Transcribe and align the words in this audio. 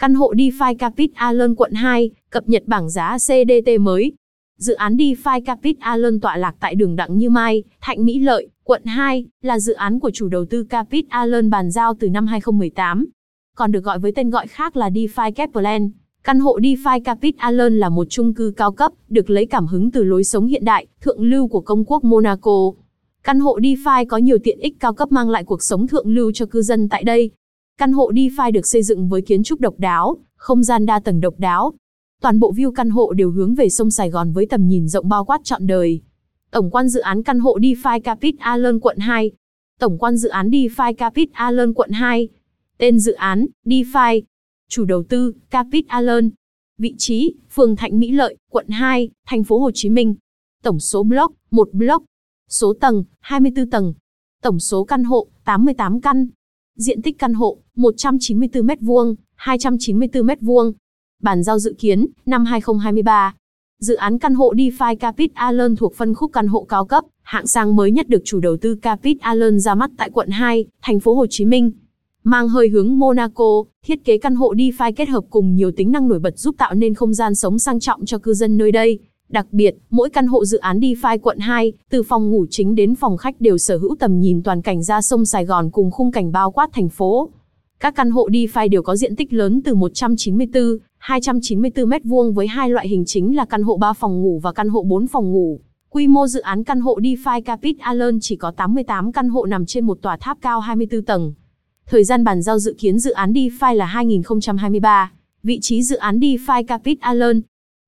Căn 0.00 0.14
hộ 0.14 0.32
DeFi 0.34 0.74
Capit 0.76 1.14
Allen 1.14 1.54
quận 1.54 1.72
2, 1.72 2.10
cập 2.30 2.48
nhật 2.48 2.62
bảng 2.66 2.90
giá 2.90 3.16
CDT 3.18 3.80
mới. 3.80 4.12
Dự 4.58 4.74
án 4.74 4.96
DeFi 4.96 5.44
Capit 5.44 5.80
Allen 5.80 6.20
tọa 6.20 6.36
lạc 6.36 6.54
tại 6.60 6.74
đường 6.74 6.96
Đặng 6.96 7.18
Như 7.18 7.30
Mai, 7.30 7.62
Thạnh 7.80 8.04
Mỹ 8.04 8.18
Lợi, 8.18 8.48
quận 8.64 8.84
2, 8.84 9.26
là 9.42 9.58
dự 9.58 9.72
án 9.72 10.00
của 10.00 10.10
chủ 10.10 10.28
đầu 10.28 10.44
tư 10.44 10.64
Capit 10.64 11.08
Allen 11.08 11.50
bàn 11.50 11.70
giao 11.70 11.94
từ 12.00 12.08
năm 12.08 12.26
2018. 12.26 13.06
Còn 13.56 13.72
được 13.72 13.84
gọi 13.84 13.98
với 13.98 14.12
tên 14.12 14.30
gọi 14.30 14.46
khác 14.46 14.76
là 14.76 14.90
DeFi 14.90 15.32
Capland. 15.32 15.90
Căn 16.24 16.40
hộ 16.40 16.58
DeFi 16.58 17.00
Capit 17.04 17.38
Allen 17.38 17.78
là 17.78 17.88
một 17.88 18.06
chung 18.10 18.34
cư 18.34 18.52
cao 18.56 18.72
cấp, 18.72 18.92
được 19.08 19.30
lấy 19.30 19.46
cảm 19.46 19.66
hứng 19.66 19.90
từ 19.90 20.04
lối 20.04 20.24
sống 20.24 20.46
hiện 20.46 20.64
đại, 20.64 20.86
thượng 21.00 21.20
lưu 21.20 21.48
của 21.48 21.60
công 21.60 21.84
quốc 21.84 22.04
Monaco. 22.04 22.72
Căn 23.22 23.40
hộ 23.40 23.58
DeFi 23.58 24.06
có 24.08 24.16
nhiều 24.16 24.38
tiện 24.44 24.58
ích 24.58 24.74
cao 24.80 24.94
cấp 24.94 25.12
mang 25.12 25.30
lại 25.30 25.44
cuộc 25.44 25.62
sống 25.62 25.86
thượng 25.86 26.14
lưu 26.14 26.32
cho 26.32 26.46
cư 26.46 26.62
dân 26.62 26.88
tại 26.88 27.04
đây. 27.04 27.30
Căn 27.80 27.92
hộ 27.92 28.10
DeFi 28.12 28.52
được 28.52 28.66
xây 28.66 28.82
dựng 28.82 29.08
với 29.08 29.22
kiến 29.22 29.42
trúc 29.42 29.60
độc 29.60 29.74
đáo, 29.78 30.16
không 30.36 30.62
gian 30.62 30.86
đa 30.86 31.00
tầng 31.00 31.20
độc 31.20 31.34
đáo. 31.38 31.72
Toàn 32.22 32.40
bộ 32.40 32.52
view 32.52 32.72
căn 32.72 32.90
hộ 32.90 33.12
đều 33.12 33.30
hướng 33.30 33.54
về 33.54 33.68
sông 33.68 33.90
Sài 33.90 34.10
Gòn 34.10 34.32
với 34.32 34.46
tầm 34.46 34.68
nhìn 34.68 34.88
rộng 34.88 35.08
bao 35.08 35.24
quát 35.24 35.40
trọn 35.44 35.66
đời. 35.66 36.00
Tổng 36.50 36.70
quan 36.70 36.88
dự 36.88 37.00
án 37.00 37.22
căn 37.22 37.40
hộ 37.40 37.58
DeFi 37.58 38.00
Capit 38.00 38.38
Allen 38.38 38.80
quận 38.80 38.98
2. 38.98 39.30
Tổng 39.78 39.98
quan 39.98 40.16
dự 40.16 40.28
án 40.28 40.50
DeFi 40.50 40.94
Capit 40.94 41.32
Allen 41.32 41.74
quận 41.74 41.90
2. 41.90 42.28
Tên 42.78 42.98
dự 42.98 43.12
án, 43.12 43.46
DeFi. 43.64 44.22
Chủ 44.68 44.84
đầu 44.84 45.02
tư, 45.08 45.32
Capit 45.50 45.88
Allen. 45.88 46.30
Vị 46.78 46.94
trí, 46.98 47.34
phường 47.50 47.76
Thạnh 47.76 47.98
Mỹ 47.98 48.10
Lợi, 48.10 48.36
quận 48.50 48.68
2, 48.68 49.10
thành 49.26 49.44
phố 49.44 49.58
Hồ 49.58 49.70
Chí 49.74 49.90
Minh. 49.90 50.14
Tổng 50.62 50.80
số 50.80 51.02
block, 51.02 51.34
1 51.50 51.68
block. 51.72 52.04
Số 52.48 52.74
tầng, 52.80 53.04
24 53.20 53.70
tầng. 53.70 53.94
Tổng 54.42 54.58
số 54.58 54.84
căn 54.84 55.04
hộ, 55.04 55.28
88 55.44 56.00
căn. 56.00 56.28
Diện 56.80 57.02
tích 57.02 57.18
căn 57.18 57.34
hộ, 57.34 57.58
194 57.76 58.66
m2, 58.66 59.14
294 59.34 60.26
m2. 60.26 60.72
Bản 61.22 61.42
giao 61.42 61.58
dự 61.58 61.74
kiến, 61.78 62.06
năm 62.26 62.44
2023. 62.44 63.34
Dự 63.80 63.94
án 63.94 64.18
căn 64.18 64.34
hộ 64.34 64.52
DeFi 64.54 64.96
Capit 64.96 65.34
Allen 65.34 65.76
thuộc 65.76 65.94
phân 65.94 66.14
khúc 66.14 66.30
căn 66.32 66.46
hộ 66.46 66.66
cao 66.68 66.84
cấp, 66.84 67.04
hạng 67.22 67.46
sang 67.46 67.76
mới 67.76 67.90
nhất 67.90 68.08
được 68.08 68.22
chủ 68.24 68.40
đầu 68.40 68.56
tư 68.56 68.74
Capit 68.74 69.20
Allen 69.20 69.60
ra 69.60 69.74
mắt 69.74 69.90
tại 69.96 70.10
quận 70.10 70.28
2, 70.28 70.64
thành 70.82 71.00
phố 71.00 71.14
Hồ 71.14 71.26
Chí 71.26 71.44
Minh. 71.44 71.72
Mang 72.24 72.48
hơi 72.48 72.68
hướng 72.68 72.98
Monaco, 72.98 73.64
thiết 73.84 74.04
kế 74.04 74.18
căn 74.18 74.34
hộ 74.34 74.54
DeFi 74.54 74.92
kết 74.96 75.08
hợp 75.08 75.24
cùng 75.30 75.54
nhiều 75.54 75.70
tính 75.76 75.92
năng 75.92 76.08
nổi 76.08 76.18
bật 76.18 76.38
giúp 76.38 76.54
tạo 76.58 76.74
nên 76.74 76.94
không 76.94 77.14
gian 77.14 77.34
sống 77.34 77.58
sang 77.58 77.80
trọng 77.80 78.06
cho 78.06 78.18
cư 78.18 78.34
dân 78.34 78.56
nơi 78.56 78.72
đây. 78.72 78.98
Đặc 79.30 79.46
biệt, 79.52 79.74
mỗi 79.90 80.10
căn 80.10 80.26
hộ 80.26 80.44
dự 80.44 80.58
án 80.58 80.80
DeFi 80.80 81.18
quận 81.18 81.38
2, 81.38 81.72
từ 81.90 82.02
phòng 82.02 82.30
ngủ 82.30 82.46
chính 82.50 82.74
đến 82.74 82.94
phòng 82.94 83.16
khách 83.16 83.40
đều 83.40 83.58
sở 83.58 83.76
hữu 83.76 83.96
tầm 83.98 84.20
nhìn 84.20 84.42
toàn 84.42 84.62
cảnh 84.62 84.82
ra 84.82 85.02
sông 85.02 85.24
Sài 85.24 85.44
Gòn 85.44 85.70
cùng 85.70 85.90
khung 85.90 86.12
cảnh 86.12 86.32
bao 86.32 86.50
quát 86.50 86.68
thành 86.72 86.88
phố. 86.88 87.30
Các 87.80 87.94
căn 87.94 88.10
hộ 88.10 88.28
DeFi 88.28 88.68
đều 88.68 88.82
có 88.82 88.96
diện 88.96 89.16
tích 89.16 89.32
lớn 89.32 89.60
từ 89.64 89.74
194, 89.74 90.62
294 90.98 91.84
m2 91.84 92.32
với 92.32 92.46
hai 92.46 92.70
loại 92.70 92.88
hình 92.88 93.04
chính 93.06 93.36
là 93.36 93.44
căn 93.44 93.62
hộ 93.62 93.76
3 93.76 93.92
phòng 93.92 94.22
ngủ 94.22 94.40
và 94.42 94.52
căn 94.52 94.68
hộ 94.68 94.82
4 94.82 95.06
phòng 95.06 95.32
ngủ. 95.32 95.60
Quy 95.90 96.08
mô 96.08 96.26
dự 96.26 96.40
án 96.40 96.64
căn 96.64 96.80
hộ 96.80 96.98
DeFi 97.00 97.42
Capit 97.42 97.78
Allen 97.78 98.18
chỉ 98.20 98.36
có 98.36 98.50
88 98.50 99.12
căn 99.12 99.28
hộ 99.28 99.46
nằm 99.46 99.66
trên 99.66 99.86
một 99.86 99.98
tòa 100.02 100.16
tháp 100.16 100.38
cao 100.40 100.60
24 100.60 101.02
tầng. 101.02 101.32
Thời 101.86 102.04
gian 102.04 102.24
bàn 102.24 102.42
giao 102.42 102.58
dự 102.58 102.74
kiến 102.78 102.98
dự 102.98 103.10
án 103.10 103.32
DeFi 103.32 103.74
là 103.74 103.86
2023. 103.86 105.12
Vị 105.42 105.58
trí 105.62 105.82
dự 105.82 105.96
án 105.96 106.18
DeFi 106.18 106.64
Capit 106.64 107.00
Allen. 107.00 107.40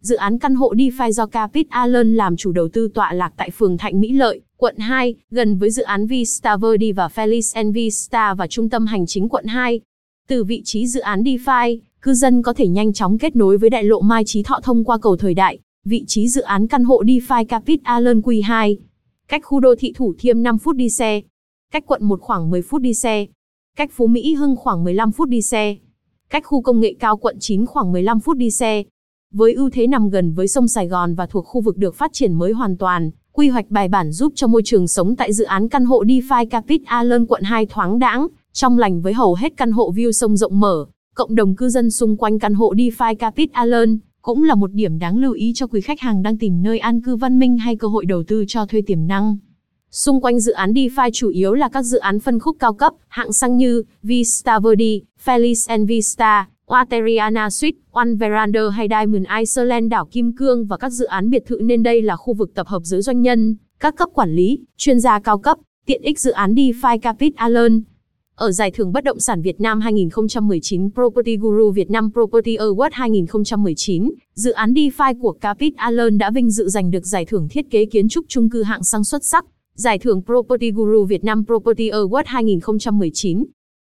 Dự 0.02 0.16
án 0.16 0.38
căn 0.38 0.54
hộ 0.54 0.74
DeFi 0.74 1.10
do 1.10 1.26
Capit 1.26 1.70
Allen 1.70 2.14
làm 2.14 2.36
chủ 2.36 2.52
đầu 2.52 2.68
tư 2.68 2.88
tọa 2.94 3.12
lạc 3.12 3.32
tại 3.36 3.50
phường 3.50 3.78
Thạnh 3.78 4.00
Mỹ 4.00 4.12
Lợi, 4.12 4.40
quận 4.56 4.78
2, 4.78 5.14
gần 5.30 5.58
với 5.58 5.70
dự 5.70 5.82
án 5.82 6.06
Vista 6.06 6.56
Verde 6.56 6.92
và 6.92 7.08
Felix 7.14 7.72
Vista 7.72 8.34
và 8.34 8.46
trung 8.46 8.68
tâm 8.68 8.86
hành 8.86 9.06
chính 9.06 9.28
quận 9.28 9.46
2. 9.46 9.80
Từ 10.28 10.44
vị 10.44 10.62
trí 10.64 10.86
dự 10.86 11.00
án 11.00 11.22
DeFi, 11.22 11.78
cư 12.02 12.14
dân 12.14 12.42
có 12.42 12.52
thể 12.52 12.66
nhanh 12.66 12.92
chóng 12.92 13.18
kết 13.18 13.36
nối 13.36 13.58
với 13.58 13.70
đại 13.70 13.84
lộ 13.84 14.00
Mai 14.00 14.24
Chí 14.26 14.42
Thọ 14.42 14.60
thông 14.62 14.84
qua 14.84 14.98
cầu 14.98 15.16
thời 15.16 15.34
đại. 15.34 15.58
Vị 15.84 16.04
trí 16.06 16.28
dự 16.28 16.42
án 16.42 16.66
căn 16.66 16.84
hộ 16.84 17.02
DeFi 17.02 17.44
Capit 17.44 17.80
Allen 17.84 18.20
Q2. 18.20 18.76
Cách 19.28 19.42
khu 19.44 19.60
đô 19.60 19.74
thị 19.78 19.92
Thủ 19.96 20.14
Thiêm 20.18 20.42
5 20.42 20.58
phút 20.58 20.76
đi 20.76 20.88
xe. 20.88 21.20
Cách 21.72 21.84
quận 21.86 22.04
1 22.04 22.20
khoảng 22.20 22.50
10 22.50 22.62
phút 22.62 22.82
đi 22.82 22.94
xe. 22.94 23.26
Cách 23.76 23.90
Phú 23.92 24.06
Mỹ 24.06 24.34
Hưng 24.34 24.56
khoảng 24.56 24.84
15 24.84 25.12
phút 25.12 25.28
đi 25.28 25.42
xe. 25.42 25.76
Cách 26.30 26.44
khu 26.46 26.62
công 26.62 26.80
nghệ 26.80 26.94
cao 27.00 27.16
quận 27.16 27.36
9 27.40 27.66
khoảng 27.66 27.92
15 27.92 28.20
phút 28.20 28.36
đi 28.36 28.50
xe. 28.50 28.82
Với 29.32 29.52
ưu 29.52 29.70
thế 29.70 29.86
nằm 29.86 30.10
gần 30.10 30.32
với 30.32 30.48
sông 30.48 30.68
Sài 30.68 30.88
Gòn 30.88 31.14
và 31.14 31.26
thuộc 31.26 31.46
khu 31.46 31.60
vực 31.60 31.76
được 31.76 31.94
phát 31.94 32.12
triển 32.12 32.32
mới 32.32 32.52
hoàn 32.52 32.76
toàn, 32.76 33.10
quy 33.32 33.48
hoạch 33.48 33.70
bài 33.70 33.88
bản 33.88 34.12
giúp 34.12 34.32
cho 34.36 34.46
môi 34.46 34.62
trường 34.64 34.88
sống 34.88 35.16
tại 35.16 35.32
dự 35.32 35.44
án 35.44 35.68
căn 35.68 35.84
hộ 35.84 36.04
DeFi 36.04 36.46
Capit 36.48 36.84
Allen 36.84 37.26
quận 37.26 37.42
2 37.42 37.66
thoáng 37.66 37.98
đãng, 37.98 38.26
trong 38.52 38.78
lành 38.78 39.02
với 39.02 39.12
hầu 39.12 39.34
hết 39.34 39.56
căn 39.56 39.72
hộ 39.72 39.92
view 39.92 40.12
sông 40.12 40.36
rộng 40.36 40.60
mở, 40.60 40.86
cộng 41.14 41.34
đồng 41.34 41.56
cư 41.56 41.68
dân 41.68 41.90
xung 41.90 42.16
quanh 42.16 42.38
căn 42.38 42.54
hộ 42.54 42.74
DeFi 42.74 43.14
Capit 43.14 43.52
Allen 43.52 43.98
cũng 44.22 44.44
là 44.44 44.54
một 44.54 44.72
điểm 44.72 44.98
đáng 44.98 45.18
lưu 45.18 45.32
ý 45.32 45.52
cho 45.54 45.66
quý 45.66 45.80
khách 45.80 46.00
hàng 46.00 46.22
đang 46.22 46.38
tìm 46.38 46.62
nơi 46.62 46.78
an 46.78 47.00
cư 47.00 47.16
văn 47.16 47.38
minh 47.38 47.58
hay 47.58 47.76
cơ 47.76 47.88
hội 47.88 48.04
đầu 48.04 48.22
tư 48.22 48.44
cho 48.48 48.66
thuê 48.66 48.82
tiềm 48.86 49.06
năng. 49.06 49.36
Xung 49.90 50.20
quanh 50.20 50.40
dự 50.40 50.52
án 50.52 50.72
DeFi 50.72 51.10
chủ 51.12 51.28
yếu 51.28 51.54
là 51.54 51.68
các 51.68 51.82
dự 51.82 51.98
án 51.98 52.20
phân 52.20 52.38
khúc 52.38 52.56
cao 52.58 52.72
cấp, 52.72 52.92
hạng 53.08 53.32
sang 53.32 53.56
như 53.56 53.82
Vista 54.02 54.58
Verde, 54.58 54.98
Felix 55.24 55.64
and 55.68 55.88
Vista, 55.88 56.46
Wateriana 56.72 57.50
Suite, 57.50 57.76
One 57.90 58.14
Verander 58.14 58.62
hay 58.72 58.88
Diamond 58.88 59.26
Iceland 59.38 59.90
đảo 59.90 60.08
Kim 60.10 60.32
Cương 60.32 60.66
và 60.66 60.76
các 60.76 60.90
dự 60.90 61.04
án 61.04 61.30
biệt 61.30 61.46
thự 61.46 61.58
nên 61.62 61.82
đây 61.82 62.02
là 62.02 62.16
khu 62.16 62.34
vực 62.34 62.54
tập 62.54 62.66
hợp 62.66 62.82
giới 62.84 63.02
doanh 63.02 63.22
nhân, 63.22 63.56
các 63.80 63.96
cấp 63.96 64.08
quản 64.14 64.34
lý, 64.34 64.58
chuyên 64.76 65.00
gia 65.00 65.18
cao 65.18 65.38
cấp, 65.38 65.58
tiện 65.86 66.02
ích 66.02 66.20
dự 66.20 66.30
án 66.30 66.54
DeFi 66.54 66.98
Capit 66.98 67.36
Allen. 67.36 67.82
Ở 68.34 68.52
giải 68.52 68.70
thưởng 68.70 68.92
bất 68.92 69.04
động 69.04 69.20
sản 69.20 69.42
Việt 69.42 69.60
Nam 69.60 69.80
2019 69.80 70.90
Property 70.94 71.36
Guru 71.36 71.70
Việt 71.70 71.90
Nam 71.90 72.10
Property 72.12 72.56
Award 72.56 72.90
2019, 72.92 74.10
dự 74.34 74.52
án 74.52 74.72
DeFi 74.72 75.14
của 75.20 75.32
Capit 75.32 75.76
Allen 75.76 76.18
đã 76.18 76.30
vinh 76.30 76.50
dự 76.50 76.68
giành 76.68 76.90
được 76.90 77.06
giải 77.06 77.24
thưởng 77.24 77.48
thiết 77.50 77.70
kế 77.70 77.84
kiến 77.84 78.08
trúc 78.08 78.24
chung 78.28 78.50
cư 78.50 78.62
hạng 78.62 78.82
sang 78.82 79.04
xuất 79.04 79.24
sắc, 79.24 79.44
giải 79.74 79.98
thưởng 79.98 80.22
Property 80.26 80.70
Guru 80.70 81.04
Việt 81.04 81.24
Nam 81.24 81.44
Property 81.46 81.90
Award 81.90 82.24
2019. 82.26 83.44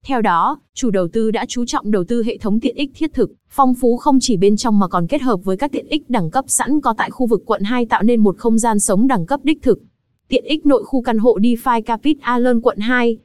Theo 0.06 0.22
đó, 0.22 0.60
chủ 0.74 0.90
đầu 0.90 1.08
tư 1.08 1.32
đã 1.32 1.46
chú 1.46 1.66
trọng 1.66 1.92
đầu 1.92 2.04
tư 2.04 2.24
hệ 2.24 2.38
thống 2.38 2.60
tiện 2.60 2.76
ích 2.76 2.92
thiết 2.96 3.14
thực, 3.14 3.32
phong 3.50 3.74
phú 3.74 3.98
không 3.98 4.20
chỉ 4.20 4.38
bên 4.38 4.58
trong 4.58 4.80
mà 4.80 4.88
còn 4.88 5.08
kết 5.08 5.22
hợp 5.22 5.44
với 5.44 5.58
các 5.58 5.72
tiện 5.72 5.88
ích 5.88 6.10
đẳng 6.10 6.32
cấp 6.32 6.46
sẵn 6.48 6.82
có 6.82 6.94
tại 6.98 7.10
khu 7.12 7.28
vực 7.28 7.42
quận 7.46 7.64
2 7.64 7.86
tạo 7.86 8.04
nên 8.04 8.20
một 8.20 8.38
không 8.38 8.60
gian 8.60 8.80
sống 8.80 9.08
đẳng 9.08 9.26
cấp 9.26 9.40
đích 9.44 9.62
thực. 9.62 9.80
Tiện 10.28 10.44
ích 10.44 10.66
nội 10.66 10.84
khu 10.84 11.02
căn 11.02 11.18
hộ 11.18 11.40
DeFi 11.40 11.82
Capit 11.82 12.22
Allen 12.22 12.62
quận 12.62 12.80
2 12.80 13.18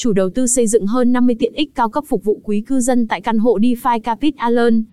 chủ 0.00 0.12
đầu 0.12 0.30
tư 0.30 0.46
xây 0.46 0.66
dựng 0.66 0.86
hơn 0.86 1.12
50 1.12 1.36
tiện 1.38 1.52
ích 1.52 1.74
cao 1.74 1.88
cấp 1.88 2.04
phục 2.08 2.24
vụ 2.24 2.40
quý 2.44 2.60
cư 2.60 2.80
dân 2.80 3.08
tại 3.08 3.20
căn 3.20 3.38
hộ 3.38 3.58
DeFi 3.58 4.00
Capit 4.00 4.36
Allen. 4.36 4.84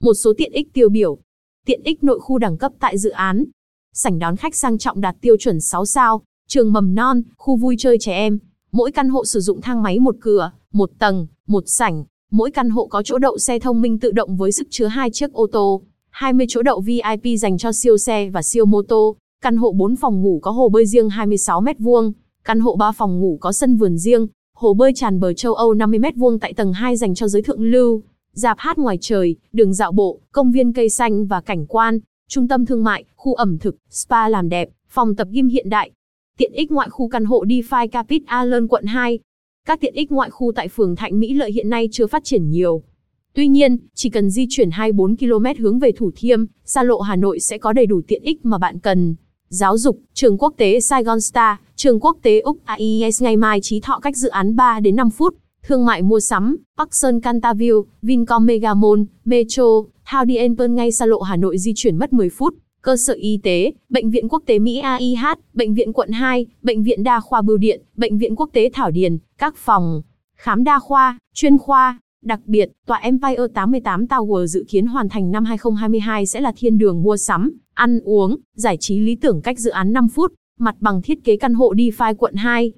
Một 0.00 0.14
số 0.14 0.32
tiện 0.36 0.52
ích 0.52 0.72
tiêu 0.72 0.88
biểu. 0.88 1.18
Tiện 1.66 1.82
ích 1.82 2.04
nội 2.04 2.20
khu 2.20 2.38
đẳng 2.38 2.58
cấp 2.58 2.72
tại 2.80 2.98
dự 2.98 3.10
án. 3.10 3.44
Sảnh 3.92 4.18
đón 4.18 4.36
khách 4.36 4.54
sang 4.54 4.78
trọng 4.78 5.00
đạt 5.00 5.16
tiêu 5.20 5.36
chuẩn 5.36 5.60
6 5.60 5.84
sao, 5.84 6.22
trường 6.48 6.72
mầm 6.72 6.94
non, 6.94 7.22
khu 7.36 7.56
vui 7.56 7.76
chơi 7.78 7.96
trẻ 8.00 8.12
em. 8.12 8.38
Mỗi 8.74 8.92
căn 8.92 9.08
hộ 9.08 9.24
sử 9.24 9.40
dụng 9.40 9.60
thang 9.60 9.82
máy 9.82 9.98
một 9.98 10.16
cửa, 10.20 10.50
một 10.72 10.90
tầng, 10.98 11.26
một 11.46 11.64
sảnh. 11.66 12.04
Mỗi 12.30 12.50
căn 12.50 12.70
hộ 12.70 12.86
có 12.86 13.02
chỗ 13.02 13.18
đậu 13.18 13.38
xe 13.38 13.58
thông 13.58 13.80
minh 13.80 13.98
tự 13.98 14.10
động 14.10 14.36
với 14.36 14.52
sức 14.52 14.66
chứa 14.70 14.86
hai 14.86 15.10
chiếc 15.10 15.32
ô 15.32 15.46
tô. 15.46 15.82
20 16.10 16.46
chỗ 16.48 16.62
đậu 16.62 16.80
VIP 16.80 17.38
dành 17.38 17.58
cho 17.58 17.72
siêu 17.72 17.98
xe 17.98 18.30
và 18.30 18.42
siêu 18.42 18.64
mô 18.64 18.82
tô. 18.82 19.16
Căn 19.42 19.56
hộ 19.56 19.72
4 19.72 19.96
phòng 19.96 20.22
ngủ 20.22 20.38
có 20.42 20.50
hồ 20.50 20.68
bơi 20.68 20.86
riêng 20.86 21.08
26 21.08 21.62
m2. 21.62 22.12
Căn 22.44 22.60
hộ 22.60 22.76
3 22.76 22.92
phòng 22.92 23.20
ngủ 23.20 23.38
có 23.40 23.52
sân 23.52 23.76
vườn 23.76 23.98
riêng, 23.98 24.26
hồ 24.56 24.74
bơi 24.74 24.92
tràn 24.94 25.20
bờ 25.20 25.32
châu 25.32 25.54
Âu 25.54 25.74
50 25.74 26.00
m2 26.00 26.38
tại 26.38 26.52
tầng 26.52 26.72
2 26.72 26.96
dành 26.96 27.14
cho 27.14 27.28
giới 27.28 27.42
thượng 27.42 27.62
lưu, 27.62 28.02
dạp 28.32 28.56
hát 28.58 28.78
ngoài 28.78 28.98
trời, 29.00 29.36
đường 29.52 29.74
dạo 29.74 29.92
bộ, 29.92 30.20
công 30.32 30.52
viên 30.52 30.72
cây 30.72 30.88
xanh 30.88 31.26
và 31.26 31.40
cảnh 31.40 31.66
quan, 31.66 32.00
trung 32.28 32.48
tâm 32.48 32.66
thương 32.66 32.84
mại, 32.84 33.04
khu 33.16 33.34
ẩm 33.34 33.58
thực, 33.58 33.76
spa 33.90 34.28
làm 34.28 34.48
đẹp, 34.48 34.68
phòng 34.88 35.14
tập 35.14 35.28
gym 35.30 35.48
hiện 35.48 35.68
đại. 35.68 35.90
Tiện 36.38 36.52
ích 36.52 36.72
ngoại 36.72 36.88
khu 36.90 37.08
căn 37.08 37.24
hộ 37.24 37.44
DeFi 37.44 37.88
Capit 37.88 38.26
Allen 38.26 38.68
quận 38.68 38.84
2. 38.84 39.18
Các 39.66 39.80
tiện 39.80 39.94
ích 39.94 40.12
ngoại 40.12 40.30
khu 40.30 40.52
tại 40.52 40.68
phường 40.68 40.96
Thạnh 40.96 41.20
Mỹ 41.20 41.34
Lợi 41.34 41.52
hiện 41.52 41.70
nay 41.70 41.88
chưa 41.92 42.06
phát 42.06 42.24
triển 42.24 42.50
nhiều. 42.50 42.82
Tuy 43.34 43.48
nhiên, 43.48 43.78
chỉ 43.94 44.10
cần 44.10 44.30
di 44.30 44.46
chuyển 44.50 44.70
24 44.70 45.16
km 45.16 45.62
hướng 45.62 45.78
về 45.78 45.92
Thủ 45.92 46.10
Thiêm, 46.16 46.44
xa 46.64 46.82
lộ 46.82 47.00
Hà 47.00 47.16
Nội 47.16 47.40
sẽ 47.40 47.58
có 47.58 47.72
đầy 47.72 47.86
đủ 47.86 48.00
tiện 48.08 48.22
ích 48.22 48.44
mà 48.44 48.58
bạn 48.58 48.78
cần 48.78 49.14
giáo 49.48 49.78
dục, 49.78 49.98
trường 50.14 50.38
quốc 50.38 50.54
tế 50.56 50.80
Saigon 50.80 51.20
Star, 51.20 51.56
trường 51.76 52.00
quốc 52.00 52.16
tế 52.22 52.40
Úc 52.40 52.58
AIS 52.64 53.22
ngày 53.22 53.36
mai 53.36 53.60
trí 53.60 53.80
thọ 53.80 53.98
cách 54.02 54.16
dự 54.16 54.28
án 54.28 54.56
3 54.56 54.80
đến 54.80 54.96
5 54.96 55.10
phút, 55.10 55.34
thương 55.62 55.84
mại 55.84 56.02
mua 56.02 56.20
sắm, 56.20 56.56
Bắc 56.76 56.94
Sơn 56.94 57.20
Cantaville, 57.20 57.80
Vincom 58.02 58.46
Megamall, 58.46 59.02
Metro, 59.24 59.64
Howdy 60.06 60.38
Enpern 60.38 60.74
ngay 60.74 60.92
xa 60.92 61.06
lộ 61.06 61.20
Hà 61.20 61.36
Nội 61.36 61.58
di 61.58 61.72
chuyển 61.76 61.98
mất 61.98 62.12
10 62.12 62.28
phút. 62.28 62.54
Cơ 62.82 62.96
sở 62.96 63.14
y 63.14 63.38
tế, 63.42 63.72
Bệnh 63.88 64.10
viện 64.10 64.28
Quốc 64.28 64.42
tế 64.46 64.58
Mỹ 64.58 64.78
AIH, 64.78 65.24
Bệnh 65.54 65.74
viện 65.74 65.92
quận 65.92 66.10
2, 66.10 66.46
Bệnh 66.62 66.82
viện 66.82 67.02
Đa 67.02 67.20
khoa 67.20 67.42
Bưu 67.42 67.56
Điện, 67.56 67.82
Bệnh 67.96 68.18
viện 68.18 68.36
Quốc 68.36 68.50
tế 68.52 68.70
Thảo 68.72 68.90
Điền, 68.90 69.18
các 69.38 69.56
phòng 69.56 70.02
khám 70.36 70.64
đa 70.64 70.78
khoa, 70.78 71.18
chuyên 71.34 71.58
khoa. 71.58 71.98
Đặc 72.22 72.40
biệt, 72.44 72.70
tòa 72.86 72.98
Empire 72.98 73.46
88 73.54 74.06
Tower 74.06 74.46
dự 74.46 74.64
kiến 74.68 74.86
hoàn 74.86 75.08
thành 75.08 75.30
năm 75.30 75.44
2022 75.44 76.26
sẽ 76.26 76.40
là 76.40 76.52
thiên 76.56 76.78
đường 76.78 77.02
mua 77.02 77.16
sắm, 77.16 77.52
ăn 77.74 78.00
uống, 78.00 78.36
giải 78.54 78.76
trí 78.76 78.98
lý 78.98 79.16
tưởng 79.16 79.40
cách 79.42 79.58
dự 79.58 79.70
án 79.70 79.92
5 79.92 80.08
phút, 80.08 80.32
mặt 80.58 80.76
bằng 80.80 81.02
thiết 81.02 81.24
kế 81.24 81.36
căn 81.36 81.54
hộ 81.54 81.74
DeFi 81.74 82.14
quận 82.14 82.34
2. 82.34 82.72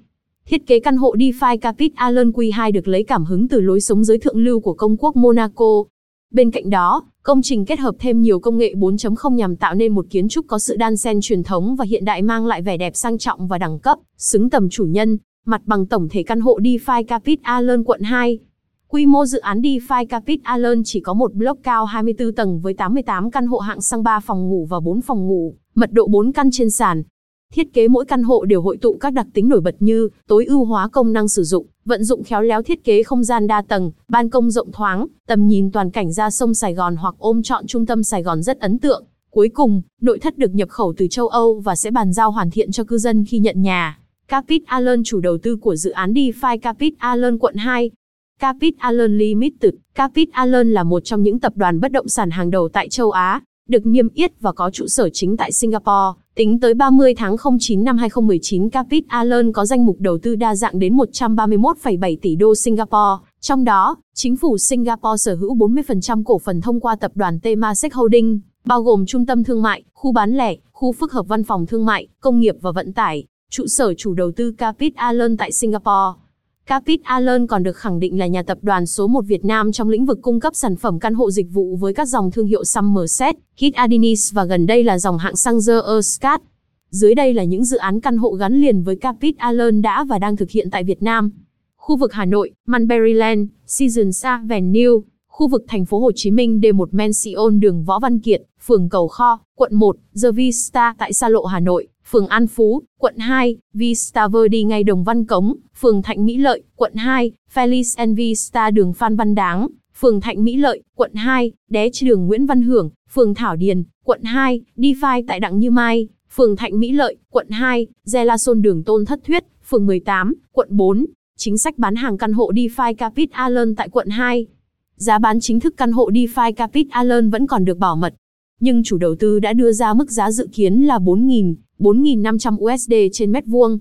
Thiết 0.45 0.67
kế 0.67 0.79
căn 0.79 0.97
hộ 0.97 1.15
DeFi 1.15 1.57
Capit 1.57 1.95
Allen 1.95 2.29
Q2 2.29 2.71
được 2.71 2.87
lấy 2.87 3.03
cảm 3.03 3.25
hứng 3.25 3.47
từ 3.47 3.61
lối 3.61 3.81
sống 3.81 4.03
giới 4.03 4.17
thượng 4.17 4.37
lưu 4.37 4.59
của 4.59 4.73
công 4.73 4.97
quốc 4.97 5.15
Monaco. 5.15 5.83
Bên 6.31 6.51
cạnh 6.51 6.69
đó, 6.69 7.03
công 7.25 7.41
trình 7.41 7.65
kết 7.65 7.79
hợp 7.79 7.95
thêm 7.99 8.21
nhiều 8.21 8.39
công 8.39 8.57
nghệ 8.57 8.73
4.0 8.77 9.33
nhằm 9.33 9.55
tạo 9.55 9.75
nên 9.75 9.95
một 9.95 10.05
kiến 10.09 10.29
trúc 10.29 10.45
có 10.47 10.59
sự 10.59 10.75
đan 10.75 10.97
xen 10.97 11.19
truyền 11.21 11.43
thống 11.43 11.75
và 11.75 11.85
hiện 11.85 12.05
đại 12.05 12.21
mang 12.21 12.45
lại 12.45 12.61
vẻ 12.61 12.77
đẹp 12.77 12.95
sang 12.95 13.17
trọng 13.17 13.47
và 13.47 13.57
đẳng 13.57 13.79
cấp, 13.79 13.97
xứng 14.17 14.49
tầm 14.49 14.69
chủ 14.69 14.85
nhân. 14.85 15.17
Mặt 15.45 15.61
bằng 15.65 15.85
tổng 15.85 16.07
thể 16.11 16.23
căn 16.23 16.41
hộ 16.41 16.59
DeFi 16.59 17.03
Capit 17.03 17.39
Allen 17.43 17.83
quận 17.83 18.01
2. 18.01 18.39
Quy 18.87 19.05
mô 19.05 19.25
dự 19.25 19.39
án 19.39 19.61
DeFi 19.61 20.05
Capit 20.05 20.43
Allen 20.43 20.81
chỉ 20.85 20.99
có 20.99 21.13
một 21.13 21.33
block 21.33 21.63
cao 21.63 21.85
24 21.85 22.35
tầng 22.35 22.59
với 22.59 22.73
88 22.73 23.31
căn 23.31 23.47
hộ 23.47 23.57
hạng 23.57 23.81
sang 23.81 24.03
3 24.03 24.19
phòng 24.19 24.49
ngủ 24.49 24.67
và 24.69 24.79
4 24.79 25.01
phòng 25.01 25.27
ngủ, 25.27 25.55
mật 25.75 25.91
độ 25.91 26.07
4 26.07 26.31
căn 26.31 26.49
trên 26.51 26.69
sàn. 26.69 27.03
Thiết 27.53 27.73
kế 27.73 27.87
mỗi 27.87 28.05
căn 28.05 28.23
hộ 28.23 28.45
đều 28.45 28.61
hội 28.61 28.77
tụ 28.77 28.97
các 28.99 29.13
đặc 29.13 29.27
tính 29.33 29.49
nổi 29.49 29.61
bật 29.61 29.75
như 29.79 30.09
tối 30.27 30.45
ưu 30.45 30.65
hóa 30.65 30.87
công 30.87 31.13
năng 31.13 31.27
sử 31.27 31.43
dụng, 31.43 31.65
vận 31.85 32.03
dụng 32.03 32.23
khéo 32.23 32.41
léo 32.41 32.61
thiết 32.61 32.83
kế 32.83 33.03
không 33.03 33.23
gian 33.23 33.47
đa 33.47 33.61
tầng, 33.61 33.91
ban 34.07 34.29
công 34.29 34.51
rộng 34.51 34.71
thoáng, 34.71 35.07
tầm 35.27 35.47
nhìn 35.47 35.71
toàn 35.71 35.91
cảnh 35.91 36.13
ra 36.13 36.29
sông 36.29 36.53
Sài 36.53 36.73
Gòn 36.73 36.95
hoặc 36.95 37.15
ôm 37.17 37.43
trọn 37.43 37.67
trung 37.67 37.85
tâm 37.85 38.03
Sài 38.03 38.23
Gòn 38.23 38.43
rất 38.43 38.59
ấn 38.59 38.79
tượng. 38.79 39.03
Cuối 39.29 39.49
cùng, 39.49 39.81
nội 40.01 40.19
thất 40.19 40.37
được 40.37 40.55
nhập 40.55 40.69
khẩu 40.69 40.93
từ 40.97 41.07
châu 41.07 41.27
Âu 41.27 41.59
và 41.59 41.75
sẽ 41.75 41.91
bàn 41.91 42.13
giao 42.13 42.31
hoàn 42.31 42.51
thiện 42.51 42.71
cho 42.71 42.83
cư 42.83 42.97
dân 42.97 43.25
khi 43.25 43.39
nhận 43.39 43.61
nhà. 43.61 43.99
Capit 44.27 44.65
Allen 44.65 45.03
chủ 45.03 45.19
đầu 45.19 45.37
tư 45.37 45.55
của 45.55 45.75
dự 45.75 45.91
án 45.91 46.13
DeFi 46.13 46.59
Capit 46.59 46.93
Allen 46.97 47.37
quận 47.37 47.55
2. 47.55 47.91
Capit 48.39 48.77
Allen 48.77 49.17
Limited 49.17 49.73
Capit 49.95 50.31
Allen 50.31 50.71
là 50.71 50.83
một 50.83 50.99
trong 51.05 51.23
những 51.23 51.39
tập 51.39 51.53
đoàn 51.55 51.79
bất 51.79 51.91
động 51.91 52.07
sản 52.07 52.29
hàng 52.31 52.49
đầu 52.49 52.69
tại 52.69 52.89
châu 52.89 53.11
Á, 53.11 53.41
được 53.69 53.85
niêm 53.85 54.09
yết 54.09 54.41
và 54.41 54.51
có 54.51 54.69
trụ 54.69 54.87
sở 54.87 55.09
chính 55.13 55.37
tại 55.37 55.51
Singapore. 55.51 56.19
Tính 56.35 56.59
tới 56.59 56.73
30 56.73 57.13
tháng 57.15 57.35
09 57.59 57.83
năm 57.83 57.97
2019, 57.97 58.69
Capit 58.69 59.07
Allen 59.07 59.51
có 59.51 59.65
danh 59.65 59.85
mục 59.85 59.95
đầu 59.99 60.17
tư 60.17 60.35
đa 60.35 60.55
dạng 60.55 60.79
đến 60.79 60.97
131,7 60.97 62.17
tỷ 62.21 62.35
đô 62.35 62.55
Singapore, 62.55 63.25
trong 63.41 63.63
đó, 63.63 63.95
chính 64.15 64.35
phủ 64.35 64.57
Singapore 64.57 65.17
sở 65.17 65.35
hữu 65.35 65.55
40% 65.55 66.23
cổ 66.23 66.39
phần 66.39 66.61
thông 66.61 66.79
qua 66.79 66.95
tập 66.95 67.11
đoàn 67.15 67.39
Temasek 67.39 67.93
Holding, 67.93 68.39
bao 68.65 68.81
gồm 68.81 69.05
trung 69.05 69.25
tâm 69.25 69.43
thương 69.43 69.61
mại, 69.61 69.83
khu 69.93 70.11
bán 70.11 70.37
lẻ, 70.37 70.55
khu 70.71 70.91
phức 70.91 71.11
hợp 71.11 71.27
văn 71.27 71.43
phòng 71.43 71.65
thương 71.65 71.85
mại, 71.85 72.07
công 72.19 72.39
nghiệp 72.39 72.55
và 72.61 72.71
vận 72.71 72.93
tải. 72.93 73.23
Trụ 73.51 73.67
sở 73.67 73.93
chủ 73.93 74.13
đầu 74.13 74.31
tư 74.31 74.51
Capit 74.51 74.95
Allen 74.95 75.37
tại 75.37 75.51
Singapore. 75.51 76.24
Capit 76.69 77.03
Allen 77.03 77.47
còn 77.47 77.63
được 77.63 77.77
khẳng 77.77 77.99
định 77.99 78.19
là 78.19 78.27
nhà 78.27 78.43
tập 78.43 78.57
đoàn 78.61 78.85
số 78.85 79.07
1 79.07 79.21
Việt 79.25 79.45
Nam 79.45 79.71
trong 79.71 79.89
lĩnh 79.89 80.05
vực 80.05 80.19
cung 80.21 80.39
cấp 80.39 80.55
sản 80.55 80.75
phẩm 80.75 80.99
căn 80.99 81.13
hộ 81.13 81.31
dịch 81.31 81.47
vụ 81.53 81.75
với 81.75 81.93
các 81.93 82.07
dòng 82.07 82.31
thương 82.31 82.47
hiệu 82.47 82.63
Somerset, 82.63 83.35
Kit 83.35 83.73
Adinis 83.73 84.33
và 84.33 84.45
gần 84.45 84.65
đây 84.65 84.83
là 84.83 84.99
dòng 84.99 85.17
hạng 85.17 85.35
xăng 85.35 85.59
The 85.67 85.73
Erscat. 85.95 86.41
Dưới 86.89 87.15
đây 87.15 87.33
là 87.33 87.43
những 87.43 87.65
dự 87.65 87.77
án 87.77 87.99
căn 87.99 88.17
hộ 88.17 88.31
gắn 88.31 88.61
liền 88.61 88.83
với 88.83 88.95
Capit 88.95 89.37
Allen 89.37 89.81
đã 89.81 90.03
và 90.03 90.19
đang 90.19 90.35
thực 90.35 90.49
hiện 90.49 90.69
tại 90.71 90.83
Việt 90.83 91.03
Nam. 91.03 91.31
Khu 91.77 91.97
vực 91.97 92.13
Hà 92.13 92.25
Nội, 92.25 92.51
Mulberryland, 92.67 93.47
Seasons 93.65 94.25
Avenue, 94.25 94.89
khu 95.27 95.47
vực 95.47 95.63
thành 95.67 95.85
phố 95.85 95.99
Hồ 95.99 96.11
Chí 96.15 96.31
Minh 96.31 96.59
D1 96.59 96.87
Mansion 96.91 97.59
đường 97.59 97.83
Võ 97.83 97.99
Văn 97.99 98.19
Kiệt, 98.19 98.41
phường 98.65 98.89
Cầu 98.89 99.07
Kho, 99.07 99.39
quận 99.55 99.75
1, 99.75 99.97
The 100.23 100.31
Vista 100.31 100.95
tại 100.97 101.13
Sa 101.13 101.29
Lộ 101.29 101.45
Hà 101.45 101.59
Nội, 101.59 101.87
phường 102.09 102.27
An 102.27 102.47
Phú, 102.47 102.83
quận 102.99 103.17
2, 103.17 103.57
Vista 103.73 104.27
Verde 104.27 104.63
ngay 104.63 104.83
Đồng 104.83 105.03
Văn 105.03 105.25
Cống, 105.25 105.55
phường 105.79 106.01
Thạnh 106.01 106.25
Mỹ 106.25 106.37
Lợi, 106.37 106.63
quận 106.75 106.93
2, 106.95 107.31
Felix 107.53 107.93
and 107.97 108.17
Vista 108.17 108.71
đường 108.71 108.93
Phan 108.93 109.15
Văn 109.15 109.35
Đáng, 109.35 109.67
phường 109.99 110.21
Thạnh 110.21 110.43
Mỹ 110.43 110.57
Lợi, 110.57 110.83
quận 110.95 111.13
2, 111.13 111.51
Đé 111.69 111.89
đường 112.03 112.27
Nguyễn 112.27 112.45
Văn 112.45 112.61
Hưởng, 112.61 112.89
phường 113.13 113.33
Thảo 113.33 113.55
Điền, 113.55 113.83
quận 114.03 114.23
2, 114.23 114.61
DeFi 114.77 115.23
tại 115.27 115.39
Đặng 115.39 115.59
Như 115.59 115.71
Mai, 115.71 116.07
phường 116.35 116.55
Thạnh 116.55 116.79
Mỹ 116.79 116.91
Lợi, 116.91 117.17
quận 117.29 117.49
2, 117.49 117.87
Gelason 118.13 118.61
đường 118.61 118.83
Tôn 118.83 119.05
Thất 119.05 119.19
Thuyết, 119.27 119.43
phường 119.69 119.85
18, 119.85 120.33
quận 120.51 120.67
4. 120.71 121.05
Chính 121.37 121.57
sách 121.57 121.77
bán 121.77 121.95
hàng 121.95 122.17
căn 122.17 122.33
hộ 122.33 122.51
DeFi 122.51 122.95
Capit 122.95 123.31
Allen 123.31 123.75
tại 123.75 123.89
quận 123.89 124.09
2. 124.09 124.47
Giá 124.95 125.19
bán 125.19 125.39
chính 125.39 125.59
thức 125.59 125.73
căn 125.77 125.91
hộ 125.91 126.09
DeFi 126.09 126.53
Capit 126.53 126.87
Allen 126.89 127.29
vẫn 127.29 127.47
còn 127.47 127.65
được 127.65 127.77
bảo 127.77 127.95
mật. 127.95 128.13
Nhưng 128.59 128.83
chủ 128.83 128.97
đầu 128.97 129.15
tư 129.15 129.39
đã 129.39 129.53
đưa 129.53 129.71
ra 129.71 129.93
mức 129.93 130.11
giá 130.11 130.31
dự 130.31 130.47
kiến 130.53 130.81
là 130.81 130.97
4.000, 130.97 131.55
4.500 131.79 132.75
USD 132.75 132.93
trên 133.13 133.31
mét 133.31 133.43
vuông. 133.47 133.77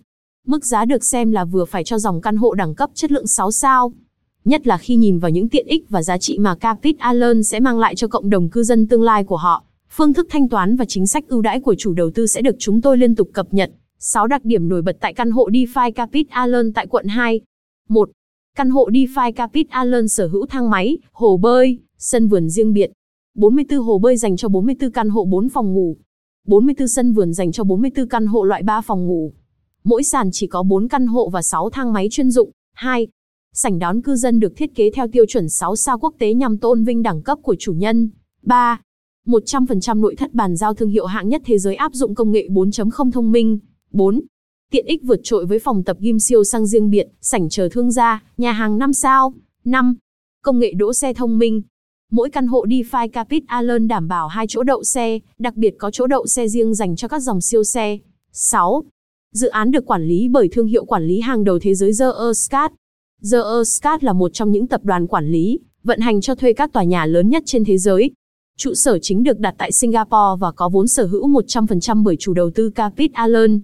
Mức 0.46 0.64
giá 0.64 0.85
được 0.85 1.05
xem 1.05 1.32
là 1.32 1.44
vừa 1.44 1.64
phải 1.64 1.85
cho 1.85 1.99
dòng 1.99 2.20
căn 2.20 2.37
hộ 2.37 2.55
đẳng 2.55 2.75
cấp 2.75 2.91
chất 2.94 3.12
lượng 3.12 3.26
6 3.26 3.50
sao. 3.50 3.93
Nhất 4.44 4.67
là 4.67 4.79
khi 4.79 4.96
nhìn 4.96 5.19
vào 5.19 5.31
những 5.31 5.49
tiện 5.49 5.67
ích 5.67 5.85
và 5.88 6.02
giá 6.02 6.19
trị 6.19 6.38
mà 6.38 6.55
Capit 6.55 6.99
Allen 6.99 7.43
sẽ 7.43 7.61
mang 7.61 7.79
lại 7.79 7.94
cho 7.94 8.08
cộng 8.08 8.31
đồng 8.31 8.49
cư 8.49 8.62
dân 8.62 8.87
tương 8.87 9.02
lai 9.02 9.25
của 9.25 9.37
họ. 9.37 9.64
Phương 9.91 10.14
thức 10.14 10.26
thanh 10.31 10.49
toán 10.49 10.76
và 10.76 10.85
chính 10.85 11.06
sách 11.06 11.29
ưu 11.29 11.43
đãi 11.43 11.61
của 11.61 11.75
chủ 11.75 11.93
đầu 11.93 12.11
tư 12.11 12.26
sẽ 12.26 12.43
được 12.43 12.56
chúng 12.58 12.81
tôi 12.81 12.99
liên 12.99 13.14
tục 13.14 13.29
cập 13.32 13.55
nhật. 13.55 13.70
6 13.99 14.26
đặc 14.26 14.44
điểm 14.44 14.69
nổi 14.69 14.82
bật 14.82 14.96
tại 15.00 15.14
căn 15.14 15.31
hộ 15.31 15.49
DeFi 15.49 15.93
Capit 15.93 16.31
Allen 16.31 16.73
tại 16.73 16.87
quận 16.87 17.06
2. 17.06 17.41
1. 17.88 18.11
Căn 18.56 18.70
hộ 18.70 18.88
DeFi 18.91 19.32
Capit 19.32 19.70
Allen 19.70 20.08
sở 20.08 20.26
hữu 20.26 20.46
thang 20.46 20.70
máy, 20.70 20.99
hồ 21.12 21.37
bơi, 21.37 21.79
sân 21.99 22.29
vườn 22.29 22.49
riêng 22.49 22.73
biệt. 22.73 22.91
44 23.35 23.79
hồ 23.79 23.99
bơi 23.99 24.17
dành 24.17 24.37
cho 24.37 24.49
44 24.49 24.91
căn 24.91 25.08
hộ 25.08 25.25
4 25.25 25.49
phòng 25.49 25.75
ngủ. 25.75 25.96
44 26.49 26.88
sân 26.88 27.12
vườn 27.12 27.32
dành 27.32 27.52
cho 27.52 27.64
44 27.64 28.08
căn 28.08 28.26
hộ 28.26 28.44
loại 28.44 28.62
3 28.62 28.81
phòng 28.81 29.06
ngủ. 29.06 29.32
Mỗi 29.85 30.02
sàn 30.02 30.29
chỉ 30.32 30.46
có 30.46 30.62
4 30.62 30.88
căn 30.88 31.06
hộ 31.06 31.29
và 31.29 31.43
6 31.43 31.70
thang 31.70 31.93
máy 31.93 32.08
chuyên 32.11 32.31
dụng. 32.31 32.50
2. 32.75 33.08
Sảnh 33.55 33.79
đón 33.79 34.02
cư 34.02 34.17
dân 34.17 34.41
được 34.41 34.52
thiết 34.56 34.75
kế 34.75 34.91
theo 34.91 35.08
tiêu 35.08 35.25
chuẩn 35.29 35.49
6 35.49 35.76
sao 35.76 35.99
quốc 35.99 36.14
tế 36.19 36.35
nhằm 36.35 36.58
tôn 36.58 36.85
vinh 36.85 37.02
đẳng 37.02 37.23
cấp 37.23 37.38
của 37.43 37.56
chủ 37.58 37.73
nhân. 37.73 38.11
3. 38.43 38.81
100% 39.26 40.00
nội 40.00 40.17
thất 40.17 40.35
bàn 40.35 40.56
giao 40.56 40.75
thương 40.75 40.88
hiệu 40.88 41.06
hạng 41.06 41.29
nhất 41.29 41.43
thế 41.44 41.58
giới 41.58 41.75
áp 41.75 41.94
dụng 41.94 42.14
công 42.14 42.32
nghệ 42.32 42.49
4.0 42.50 43.11
thông 43.11 43.32
minh. 43.32 43.58
4. 43.91 44.20
Tiện 44.70 44.87
ích 44.87 45.00
vượt 45.05 45.20
trội 45.23 45.46
với 45.46 45.58
phòng 45.58 45.85
tập 45.85 45.96
gym 46.00 46.19
siêu 46.19 46.44
sang 46.44 46.67
riêng 46.67 46.91
biệt, 46.91 47.06
sảnh 47.20 47.49
chờ 47.49 47.69
thương 47.73 47.91
gia, 47.91 48.23
nhà 48.37 48.52
hàng 48.52 48.79
5 48.79 48.93
sao. 48.93 49.35
5. 49.64 49.96
Công 50.43 50.58
nghệ 50.58 50.73
đỗ 50.73 50.93
xe 50.93 51.14
thông 51.14 51.38
minh. 51.38 51.62
Mỗi 52.11 52.31
căn 52.31 52.47
hộ 52.47 52.67
DeFi 52.67 53.09
Capit 53.09 53.43
Allen 53.47 53.89
đảm 53.89 54.09
bảo 54.09 54.29
hai 54.29 54.47
chỗ 54.49 54.62
đậu 54.62 54.85
xe, 54.85 55.19
đặc 55.39 55.56
biệt 55.56 55.75
có 55.79 55.91
chỗ 55.91 56.06
đậu 56.06 56.27
xe 56.27 56.49
riêng 56.49 56.75
dành 56.75 56.97
cho 56.97 57.09
các 57.09 57.19
dòng 57.19 57.41
siêu 57.41 57.65
xe. 57.65 57.99
6. 58.33 58.83
Dự 59.33 59.49
án 59.49 59.71
được 59.71 59.87
quản 59.87 60.05
lý 60.05 60.29
bởi 60.29 60.49
thương 60.53 60.67
hiệu 60.67 60.85
quản 60.85 61.06
lý 61.06 61.21
hàng 61.21 61.45
đầu 61.45 61.59
thế 61.59 61.75
giới 61.75 61.93
The 61.99 62.06
Earthcat. 62.19 62.73
The 63.33 63.39
Earthcat 63.39 64.05
là 64.05 64.12
một 64.12 64.31
trong 64.33 64.51
những 64.51 64.67
tập 64.67 64.81
đoàn 64.85 65.06
quản 65.06 65.29
lý, 65.29 65.61
vận 65.85 66.01
hành 66.01 66.21
cho 66.21 66.35
thuê 66.35 66.53
các 66.53 66.73
tòa 66.73 66.83
nhà 66.83 67.06
lớn 67.06 67.29
nhất 67.29 67.43
trên 67.47 67.65
thế 67.65 67.79
giới. 67.79 68.11
Trụ 68.59 68.75
sở 68.75 68.99
chính 68.99 69.23
được 69.23 69.39
đặt 69.39 69.55
tại 69.59 69.73
Singapore 69.73 70.41
và 70.41 70.53
có 70.53 70.69
vốn 70.69 70.89
sở 70.89 71.06
hữu 71.06 71.29
100% 71.29 72.03
bởi 72.03 72.17
chủ 72.19 72.35
đầu 72.35 72.51
tư 72.51 72.71
Capit 72.71 73.12
Allen. 73.12 73.61